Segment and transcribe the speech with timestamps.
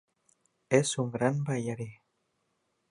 [0.77, 1.91] És un gran ballarí.